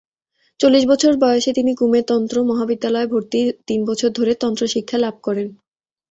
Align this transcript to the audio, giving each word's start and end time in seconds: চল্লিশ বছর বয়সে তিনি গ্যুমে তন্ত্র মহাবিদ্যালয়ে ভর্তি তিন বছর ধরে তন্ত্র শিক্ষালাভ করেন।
চল্লিশ 0.59 0.83
বছর 0.87 1.11
বয়সে 1.17 1.51
তিনি 1.53 1.71
গ্যুমে 1.73 2.01
তন্ত্র 2.07 2.35
মহাবিদ্যালয়ে 2.43 3.07
ভর্তি 3.07 3.39
তিন 3.67 3.79
বছর 3.85 4.09
ধরে 4.11 4.33
তন্ত্র 4.35 4.63
শিক্ষালাভ 4.67 5.15
করেন। 5.23 5.47